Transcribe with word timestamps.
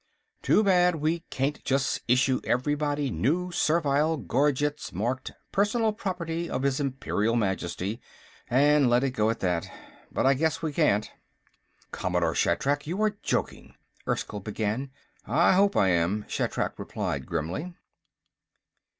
"Too 0.41 0.63
bad 0.63 0.95
we 0.95 1.19
can't 1.29 1.63
just 1.63 2.01
issue 2.07 2.41
everybody 2.43 3.11
new 3.11 3.51
servile 3.51 4.17
gorgets 4.17 4.91
marked, 4.91 5.31
Personal 5.51 5.93
Property 5.93 6.49
of 6.49 6.63
his 6.63 6.79
Imperial 6.79 7.35
Majesty 7.35 8.01
and 8.49 8.89
let 8.89 9.03
it 9.03 9.11
go 9.11 9.29
at 9.29 9.41
that. 9.41 9.69
But 10.11 10.25
I 10.25 10.33
guess 10.33 10.59
we 10.63 10.73
can't." 10.73 11.11
"Commodore 11.91 12.33
Shatrak, 12.33 12.87
you 12.87 12.99
are 13.03 13.15
joking," 13.21 13.75
Erskyll 14.07 14.39
began. 14.39 14.89
"I 15.27 15.53
hope 15.53 15.77
I 15.77 15.89
am," 15.89 16.25
Shatrak 16.27 16.79
replied 16.79 17.27
grimly. 17.27 17.75